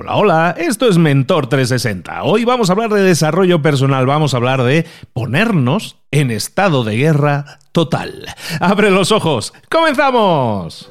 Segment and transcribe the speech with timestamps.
[0.00, 2.22] Hola, hola, esto es Mentor 360.
[2.22, 6.96] Hoy vamos a hablar de desarrollo personal, vamos a hablar de ponernos en estado de
[6.96, 8.26] guerra total.
[8.60, 10.88] Abre los ojos, comenzamos.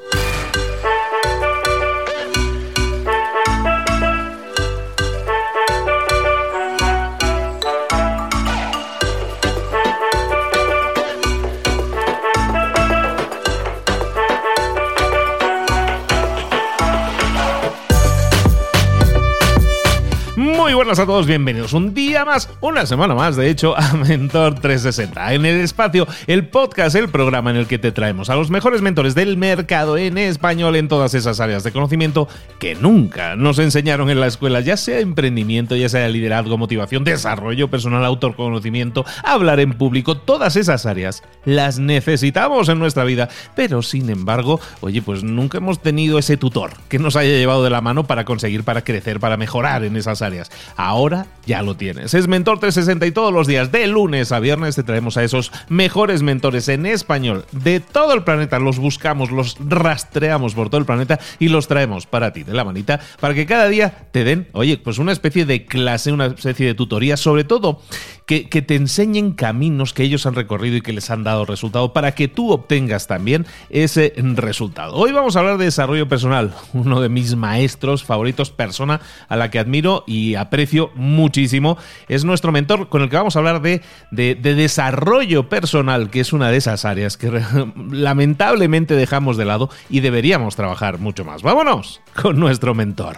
[20.77, 25.33] Buenas a todos, bienvenidos un día más, una semana más, de hecho, a Mentor 360.
[25.33, 28.83] En el espacio, el podcast, el programa en el que te traemos a los mejores
[28.83, 32.27] mentores del mercado en español en todas esas áreas de conocimiento
[32.59, 37.72] que nunca nos enseñaron en la escuela, ya sea emprendimiento, ya sea liderazgo, motivación, desarrollo
[37.72, 44.11] personal, autoconocimiento, hablar en público, todas esas áreas las necesitamos en nuestra vida, pero sin
[44.11, 48.03] embargo, oye, pues nunca hemos tenido ese tutor que nos haya llevado de la mano
[48.03, 50.52] para conseguir, para crecer, para mejorar en esas áreas.
[50.76, 52.14] Ahora ya lo tienes.
[52.14, 55.52] Es Mentor 360 y todos los días, de lunes a viernes, te traemos a esos
[55.70, 58.59] mejores mentores en español de todo el planeta.
[58.59, 62.66] Los buscamos, los rastreamos por todo el planeta y los traemos para ti, de la
[62.66, 66.68] manita, para que cada día te den, oye, pues una especie de clase, una especie
[66.68, 67.81] de tutoría, sobre todo
[68.28, 72.14] que, te enseñen caminos que ellos han recorrido y que les han dado resultado para
[72.14, 74.95] que tú obtengas también ese resultado.
[74.95, 79.50] Hoy vamos a hablar de desarrollo personal, uno de mis maestros favoritos, persona a la
[79.50, 81.78] que admiro y aprecio muchísimo.
[82.09, 86.19] Es nuestro mentor con el que vamos a hablar de, de, de desarrollo personal, que
[86.19, 87.31] es una de esas áreas que
[87.89, 91.44] lamentablemente dejamos de lado y deberíamos trabajar mucho más.
[91.44, 93.16] Vámonos con nuestro mentor.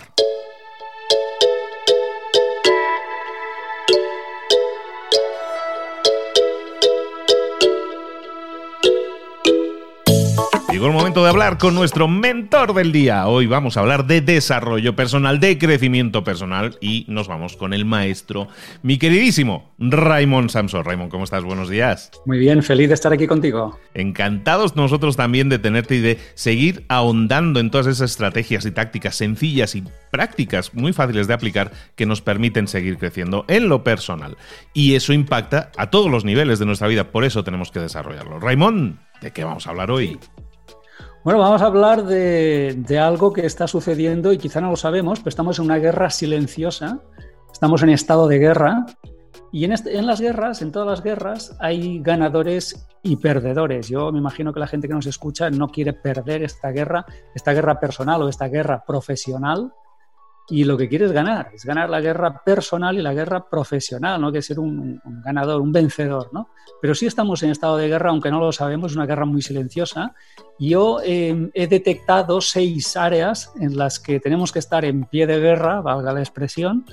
[10.80, 13.28] Llegó el momento de hablar con nuestro mentor del día.
[13.28, 17.84] Hoy vamos a hablar de desarrollo personal, de crecimiento personal y nos vamos con el
[17.84, 18.48] maestro,
[18.82, 20.86] mi queridísimo Raymond Samson.
[20.86, 21.44] Raymond, ¿cómo estás?
[21.44, 22.12] Buenos días.
[22.26, 23.78] Muy bien, feliz de estar aquí contigo.
[23.94, 29.16] Encantados nosotros también de tenerte y de seguir ahondando en todas esas estrategias y tácticas
[29.18, 34.38] sencillas y prácticas muy fáciles de aplicar que nos permiten seguir creciendo en lo personal.
[34.74, 38.40] Y eso impacta a todos los niveles de nuestra vida, por eso tenemos que desarrollarlo.
[38.40, 40.18] Raymond, ¿de qué vamos a hablar hoy?
[41.22, 45.30] Bueno, vamos a hablar de, algo que está sucediendo y quizá no lo sabemos, pero
[45.30, 47.02] estamos en una guerra silenciosa,
[47.52, 48.86] estamos en estado de guerra.
[49.52, 53.90] Y este, en, las guerras, en todas las guerras, hay ganadores y perdedores.
[53.90, 57.52] Yo me imagino que la gente que nos escucha no quiere perder esta guerra, esta
[57.52, 59.74] guerra personal o esta guerra profesional,
[60.50, 64.20] y lo que quiere es ganar, es ganar la guerra personal y la guerra profesional,
[64.20, 66.50] no que ser un, un, ganador, un vencedor, ¿no?
[66.82, 69.42] Pero sí estamos en estado de guerra, aunque no lo sabemos, es una guerra muy
[69.42, 70.14] silenciosa.
[70.58, 75.40] Yo eh, he detectado seis áreas en las que tenemos que estar en pie de
[75.40, 76.86] guerra, valga la expresión,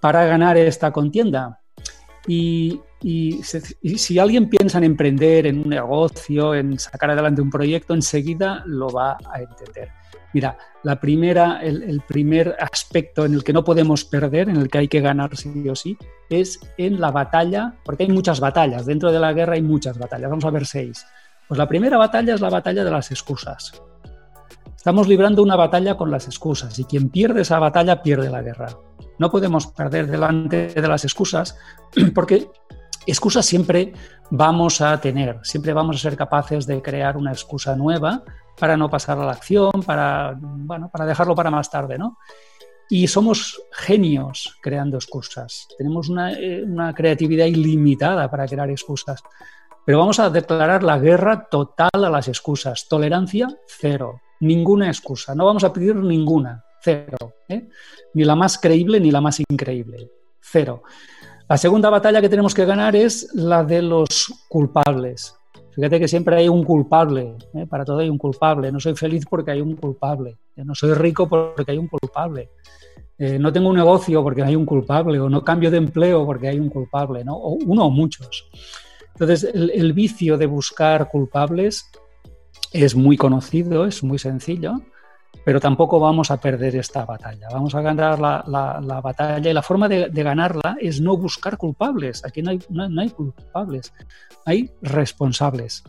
[0.00, 1.60] para ganar esta contienda.
[2.26, 7.40] Y, y, se, y si alguien piensa en emprender, en un negocio, en sacar adelante
[7.40, 10.01] un proyecto, enseguida lo va a entender.
[10.32, 14.78] Mira, la primera, el, primer aspecto en el que no podemos perder, en el que
[14.78, 15.96] hay que ganar sí o sí,
[16.30, 20.30] es en la batalla, porque hay muchas batallas, dentro de la guerra hay muchas batallas,
[20.30, 21.04] vamos a ver seis.
[21.48, 23.82] Pues la primera batalla es la batalla de las excusas.
[24.74, 28.70] Estamos librando una batalla con las excusas y quien pierde esa batalla pierde la guerra.
[29.18, 31.56] No podemos perder delante de las excusas
[32.14, 32.48] porque
[33.06, 33.92] excusas siempre
[34.30, 38.24] vamos a tener, siempre vamos a ser capaces de crear una excusa nueva
[38.58, 42.18] para no pasar a la acción, para, bueno, para dejarlo para más tarde, ¿no?
[42.88, 45.66] Y somos genios creando excusas.
[45.78, 49.22] Tenemos una, eh, una, creatividad ilimitada para crear excusas.
[49.84, 52.86] Pero vamos a declarar la guerra total a las excusas.
[52.88, 54.20] Tolerancia, cero.
[54.40, 55.34] Ninguna excusa.
[55.34, 56.64] No vamos a pedir ninguna.
[56.82, 57.16] Cero.
[57.48, 57.68] ¿eh?
[58.14, 60.10] Ni la más creíble ni la más increíble.
[60.40, 60.82] Cero.
[61.48, 65.36] La segunda batalla que tenemos que ganar es la de los culpables.
[65.74, 67.66] Fíjate que siempre hay un culpable, ¿eh?
[67.66, 68.70] para todo hay un culpable.
[68.70, 70.36] No soy feliz porque hay un culpable.
[70.56, 72.50] No soy rico porque hay un culpable.
[73.18, 75.18] Eh, no tengo un negocio porque hay un culpable.
[75.18, 77.24] O no cambio de empleo porque hay un culpable.
[77.24, 77.36] ¿no?
[77.36, 78.50] O uno o muchos.
[79.14, 81.90] Entonces, el, el vicio de buscar culpables
[82.72, 84.74] es muy conocido, es muy sencillo,
[85.44, 87.48] pero tampoco vamos a perder esta batalla.
[87.50, 91.56] Vamos a ganar la, la, la batalla y la forma de, ganarla es no buscar
[91.56, 92.24] culpables.
[92.24, 93.92] Aquí no hay, culpables,
[94.44, 95.82] hay responsables.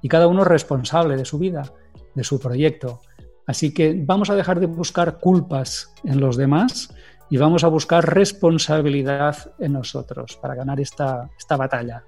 [0.00, 1.70] Y cada uno es responsable de su vida,
[2.14, 3.02] de su proyecto.
[3.46, 6.88] Así que vamos a dejar de buscar culpas en los demás
[7.28, 12.04] y vamos a buscar responsabilidad en nosotros para ganar esta batalla.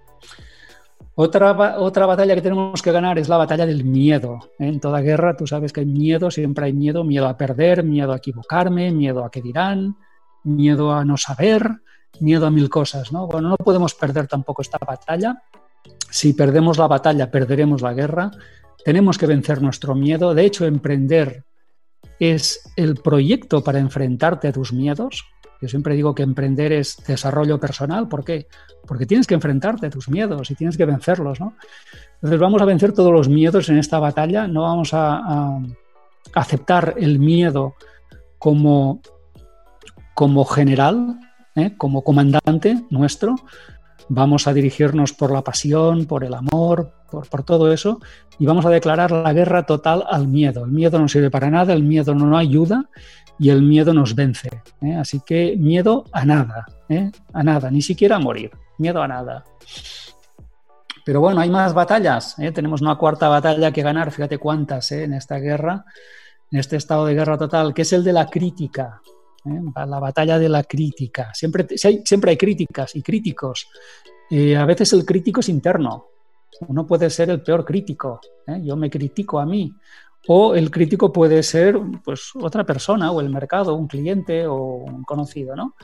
[1.18, 4.38] Otra, otra batalla que tenemos que ganar es la batalla del miedo.
[4.58, 4.68] ¿eh?
[4.68, 8.12] En toda guerra tú sabes que hay miedo, siempre hay miedo, miedo a perder, miedo
[8.12, 9.96] a equivocarme, miedo a qué dirán,
[10.44, 11.80] miedo a no saber,
[12.20, 13.12] miedo a mil cosas.
[13.12, 13.26] ¿no?
[13.26, 15.42] Bueno, no podemos perder tampoco esta batalla.
[16.10, 18.30] Si perdemos la batalla, perderemos la guerra.
[18.84, 20.34] Tenemos que vencer nuestro miedo.
[20.34, 21.44] De hecho, emprender
[22.20, 25.24] es el proyecto para enfrentarte a tus miedos.
[25.60, 28.08] Yo siempre digo que emprender es desarrollo personal.
[28.08, 28.46] ¿Por qué?
[28.86, 31.54] Porque tienes que enfrentarte a tus miedos y tienes que vencerlos, ¿no?
[32.16, 34.46] Entonces vamos a vencer todos los miedos en esta batalla.
[34.46, 35.58] No vamos a,
[36.34, 37.74] aceptar el miedo
[38.38, 39.00] como,
[40.14, 41.18] como general,
[41.54, 41.74] ¿eh?
[41.78, 43.36] como comandante nuestro.
[44.08, 48.00] Vamos a dirigirnos por la pasión, por el amor, por, todo eso,
[48.38, 50.64] y vamos a declarar la guerra total al miedo.
[50.64, 52.88] El miedo no sirve para nada, el miedo no ayuda
[53.38, 54.48] y el miedo nos vence.
[54.82, 54.94] ¿eh?
[54.94, 57.10] Así que miedo a nada, ¿eh?
[57.32, 59.44] a nada, ni siquiera a morir, miedo a nada.
[61.04, 62.50] Pero bueno, hay más batallas, ¿eh?
[62.52, 65.84] tenemos una cuarta batalla que ganar, fíjate cuántas en esta guerra,
[66.50, 69.00] en este estado de guerra total, que es el de la crítica,
[69.74, 71.32] la batalla de la crítica.
[71.34, 73.68] Siempre, siempre hay críticas y críticos.
[74.30, 76.06] a veces el crítico es interno,
[76.68, 78.20] uno puede ser el peor crítico.
[78.62, 79.72] Yo me critico a mí.
[80.28, 85.04] O el crítico puede ser pues, otra persona, o el mercado, un cliente o un
[85.04, 85.74] conocido, ¿no?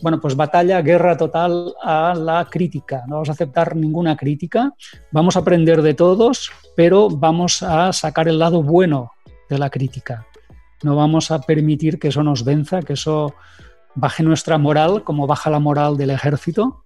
[0.00, 3.04] Bueno, pues batalla, guerra total a la crítica.
[3.06, 4.72] No vamos a aceptar ninguna crítica,
[5.10, 9.12] vamos a aprender de todos, pero vamos a sacar el lado bueno
[9.48, 10.26] de la crítica.
[10.82, 13.34] No vamos a permitir que eso nos venza, que eso
[13.94, 16.84] baje nuestra moral, como baja la moral del ejército.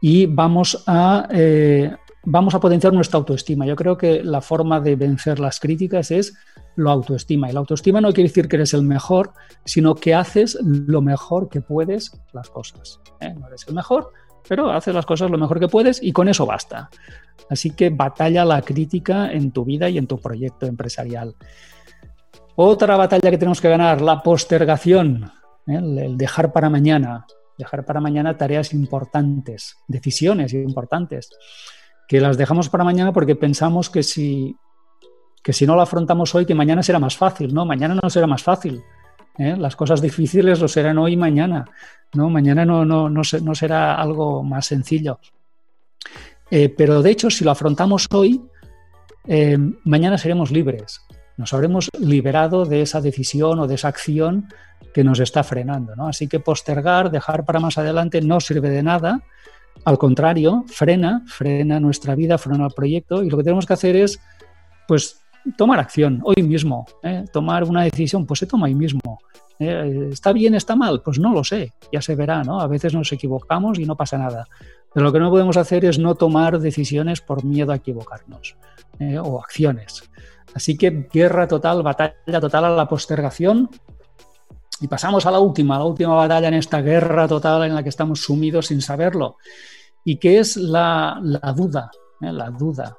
[0.00, 1.94] Y vamos a eh,
[2.26, 3.64] vamos a potenciar nuestra autoestima.
[3.66, 6.34] Yo creo que la forma de vencer las críticas es
[6.74, 7.48] lo autoestima.
[7.48, 9.32] Y la autoestima no quiere decir que eres el mejor,
[9.64, 13.00] sino que haces lo mejor que puedes las cosas.
[13.20, 13.32] ¿eh?
[13.32, 14.10] No eres el mejor,
[14.46, 16.90] pero haces las cosas lo mejor que puedes y con eso basta.
[17.48, 21.36] Así que batalla la crítica en tu vida y en tu proyecto empresarial.
[22.58, 25.30] Otra batalla que tenemos que ganar, la postergación,
[25.66, 25.74] ¿eh?
[25.76, 27.26] el dejar para mañana.
[27.58, 31.30] Dejar para mañana tareas importantes, decisiones importantes
[32.08, 34.56] que las dejamos para mañana porque pensamos que si,
[35.42, 37.52] que si no la afrontamos hoy, que mañana será más fácil.
[37.52, 38.82] No, mañana no será más fácil.
[39.38, 39.54] ¿eh?
[39.58, 41.66] Las cosas difíciles lo serán hoy y mañana.
[42.14, 42.30] ¿no?
[42.30, 45.18] Mañana no, no, no, no será algo más sencillo.
[46.50, 48.40] Eh, pero de hecho, si lo afrontamos hoy,
[49.84, 51.05] mañana seremos libres.
[51.36, 54.48] Nos habremos liberado de esa decisión o de esa acción
[54.94, 55.94] que nos está frenando.
[55.96, 56.08] ¿no?
[56.08, 59.22] Así que postergar, dejar para más adelante no sirve de nada
[59.84, 63.96] al contrario, frena, frena nuestra vida, frena el proyecto y lo que tenemos que hacer
[63.96, 64.18] es,
[64.88, 65.20] pues,
[65.56, 67.24] tomar acción hoy mismo, ¿eh?
[67.32, 69.20] tomar una decisión, pues se toma hoy mismo.
[69.58, 70.08] ¿eh?
[70.10, 71.02] ¿Está bien, está mal?
[71.02, 72.60] Pues no lo sé, ya se verá, ¿no?
[72.60, 74.46] A veces nos equivocamos y no pasa nada.
[74.92, 78.56] Pero lo que no podemos hacer es no tomar decisiones por miedo a equivocarnos
[78.98, 79.18] ¿eh?
[79.18, 80.10] o acciones.
[80.56, 83.68] Así que guerra total, batalla total a la postergación
[84.80, 87.90] y pasamos a la última, la última batalla en esta guerra total en la que
[87.90, 89.36] estamos sumidos sin saberlo,
[90.02, 91.20] y que es la,
[91.54, 91.90] duda,
[92.22, 92.32] ¿eh?
[92.32, 92.96] la duda,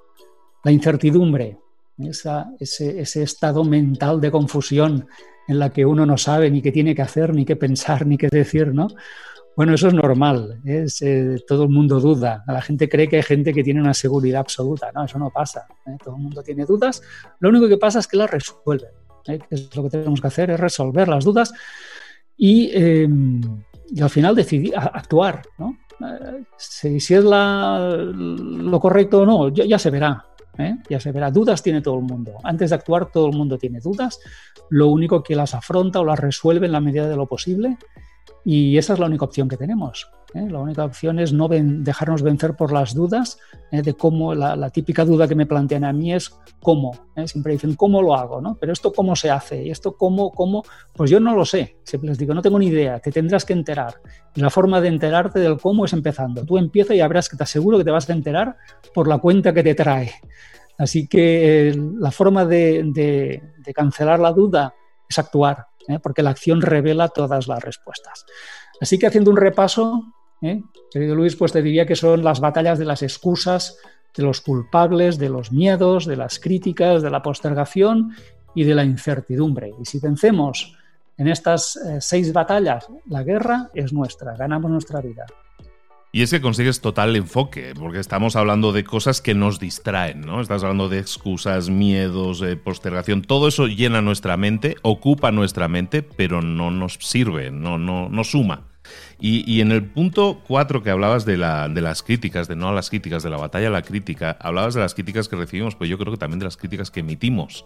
[0.64, 1.58] la incertidumbre,
[1.98, 5.08] ese, estado mental de confusión
[5.48, 8.20] en la que uno no sabe ni qué tiene que hacer, ni qué pensar, ni
[8.20, 8.88] qué decir, ¿no?
[9.58, 10.86] Bueno, eso es normal, eh,
[11.48, 14.92] todo el mundo duda, la gente cree que hay gente que tiene una seguridad absoluta,
[14.94, 15.98] no, eso no pasa, ¿eh?
[16.04, 17.02] todo el mundo tiene dudas,
[17.40, 18.92] lo único que pasa es que las resuelven.
[19.28, 19.40] ¿eh?
[19.76, 21.52] lo que tenemos que hacer, es resolver las dudas
[22.38, 23.42] y, em,
[24.00, 25.42] al final decidir, actuar.
[25.58, 25.76] ¿no?
[26.56, 30.24] Si, es lo correcto o no, ya, se verá.
[30.88, 31.32] Ya se verá.
[31.32, 32.34] Dudas tiene todo el mundo.
[32.44, 34.20] Antes de actuar, todo el mundo tiene dudas.
[34.70, 37.78] Lo único que las afronta o las resuelve en la medida de lo posible.
[38.44, 40.10] Y esa es la única opción que tenemos.
[40.34, 40.48] ¿eh?
[40.50, 43.40] La única opción es no dejarnos vencer por las dudas
[43.72, 43.82] ¿eh?
[43.82, 46.98] de cómo, la, típica duda que me plantean a mí es cómo.
[47.16, 47.28] ¿eh?
[47.28, 48.40] Siempre dicen, ¿cómo lo hago?
[48.42, 48.58] ¿no?
[48.60, 51.78] Pero esto cómo se hace, y esto cómo, cómo, pues yo no lo sé.
[51.84, 53.96] Siempre les digo, no tengo ni idea, te tendrás que enterar.
[54.36, 56.46] Y la forma de enterarte del cómo es empezando.
[56.46, 58.56] Tú empieza y verás que te aseguro que te vas a enterar
[58.94, 60.12] por la cuenta que te trae.
[60.78, 63.42] Así que la forma de,
[63.74, 64.74] cancelar la duda
[65.10, 65.68] es actuar,
[66.02, 68.26] porque la acción revela todas las respuestas.
[68.82, 70.04] Así que haciendo un repaso,
[70.42, 70.62] ¿eh?
[70.92, 73.78] Querido Luis, pues te diría que son las batallas de las excusas,
[74.16, 78.14] de los culpables, de los miedos, de las críticas, de la postergación
[78.56, 79.72] y de la incertidumbre.
[79.80, 80.76] Y si vencemos
[81.18, 85.26] en estas eh, seis batallas, la guerra es nuestra, ganamos nuestra vida.
[86.18, 90.42] Y es que consigues total enfoque, porque estamos hablando de cosas que nos distraen, ¿no?
[90.42, 96.02] Estás hablando de excusas, miedos, eh, postergación, todo eso llena nuestra mente, ocupa nuestra mente,
[96.02, 98.64] pero no nos sirve, no, no, no suma.
[99.20, 102.74] Y, en el punto 4 que hablabas de, la, de las críticas, de no a
[102.74, 105.90] las críticas, de la batalla a la crítica, hablabas de las críticas que recibimos, pues
[105.90, 107.66] yo creo que también de las críticas que emitimos.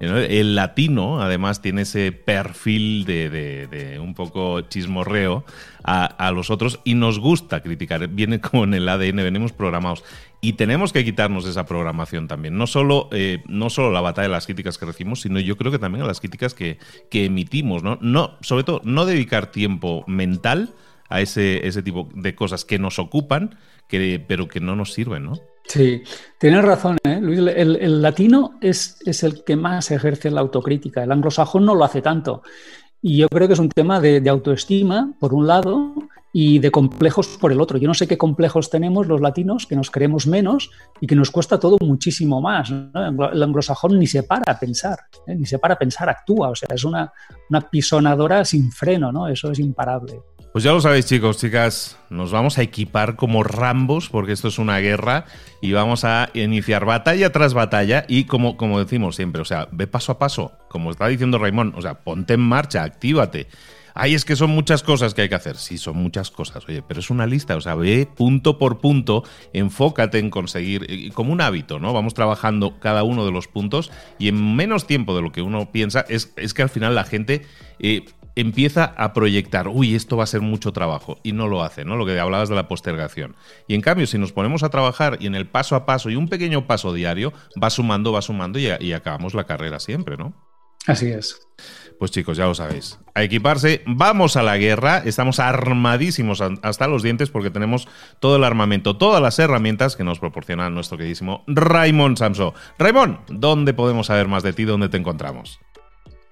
[0.00, 5.44] El latino, además, tiene ese perfil de, un poco chismorreo
[5.84, 8.08] a, los otros y nos gusta criticar.
[8.08, 10.02] Viene como en el ADN, venimos programados.
[10.44, 12.58] Y tenemos que quitarnos esa programación también.
[12.58, 15.70] No solo, eh, no solo la batalla de las críticas que recibimos, sino yo creo
[15.70, 17.84] que también a las críticas que, que emitimos.
[17.84, 17.96] ¿no?
[18.00, 20.74] No, sobre todo, no dedicar tiempo mental
[21.08, 23.56] a ese, ese tipo de cosas que nos ocupan,
[23.86, 25.34] que, pero que no nos sirven, ¿no?
[25.64, 26.02] Sí,
[26.38, 27.20] tienes razón, ¿eh?
[27.20, 27.38] Luis.
[27.38, 31.04] El, latino es, es, el que más ejerce la autocrítica.
[31.04, 32.42] El anglosajón no lo hace tanto.
[33.00, 35.94] Y yo creo que es un tema de, autoestima, por un lado,
[36.32, 37.78] y de complejos por el otro.
[37.78, 40.70] Yo no sé qué complejos tenemos los latinos, que nos creemos menos
[41.00, 42.70] y que nos cuesta todo muchísimo más.
[42.70, 45.34] El anglosajón ni se para a pensar, ¿eh?
[45.34, 46.48] ni se para a pensar, actúa.
[46.50, 47.12] O sea, es una,
[47.50, 49.28] una pisonadora sin freno, ¿no?
[49.28, 50.22] Eso es imparable.
[50.52, 54.58] Pues ya lo sabéis, chicos, chicas, nos vamos a equipar como Rambos, porque esto es
[54.58, 55.24] una guerra,
[55.62, 58.04] y vamos a iniciar batalla tras batalla.
[58.06, 61.72] Y como, como decimos siempre, o sea, ve paso a paso, como está diciendo Raimón,
[61.74, 63.48] o sea, ponte en marcha, actívate.
[63.94, 65.56] Ay, es que son muchas cosas que hay que hacer.
[65.56, 69.24] Sí, son muchas cosas, oye, pero es una lista, o sea, ve punto por punto,
[69.52, 71.92] enfócate en conseguir, como un hábito, ¿no?
[71.92, 75.70] Vamos trabajando cada uno de los puntos y en menos tiempo de lo que uno
[75.70, 77.42] piensa, es, es que al final la gente
[77.78, 81.84] eh, empieza a proyectar, uy, esto va a ser mucho trabajo, y no lo hace,
[81.84, 81.96] ¿no?
[81.96, 83.36] Lo que hablabas de la postergación.
[83.68, 86.16] Y en cambio, si nos ponemos a trabajar y en el paso a paso y
[86.16, 87.32] un pequeño paso diario,
[87.62, 90.34] va sumando, va sumando y, y acabamos la carrera siempre, ¿no?
[90.86, 91.40] Así es.
[92.02, 92.98] Pues chicos, ya lo sabéis.
[93.14, 94.98] A equiparse, vamos a la guerra.
[95.04, 97.86] Estamos armadísimos hasta los dientes porque tenemos
[98.18, 102.54] todo el armamento, todas las herramientas que nos proporciona nuestro queridísimo Raymond Samso.
[102.76, 104.64] Raymond, ¿dónde podemos saber más de ti?
[104.64, 105.60] ¿Dónde te encontramos?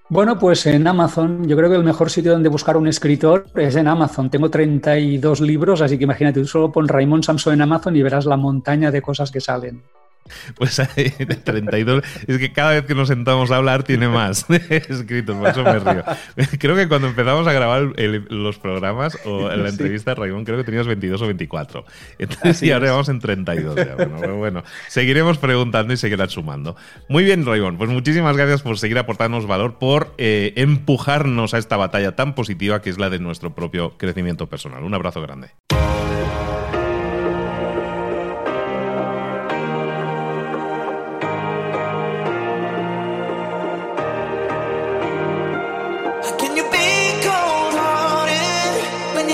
[0.09, 3.77] Bueno, pues en Amazon, yo creo que el mejor sitio donde buscar un escritor es
[3.77, 4.29] en Amazon.
[4.29, 8.27] Tengo 32 libros, así que imagínate, tú solo pon Raymond Samson en Amazon y verás
[8.27, 9.85] la montaña de cosas que salen.
[10.57, 12.03] Pues hay de 32.
[12.27, 15.79] Es que cada vez que nos sentamos a hablar tiene más escritos, por eso me
[15.79, 16.05] río.
[16.59, 17.93] Creo que cuando empezamos a grabar
[18.29, 21.85] los programas o la entrevista, Raymond, creo que tenías 22 o 24.
[22.19, 23.75] Entonces, y ahora vamos en 32.
[23.75, 26.77] Bueno, bueno, seguiremos preguntando y seguirán sumando.
[27.09, 31.77] Muy bien, Raymond, pues muchísimas gracias por seguir aportándonos valor, por eh, empujarnos a esta
[31.77, 34.83] batalla tan positiva que es la de nuestro propio crecimiento personal.
[34.83, 35.51] Un abrazo grande.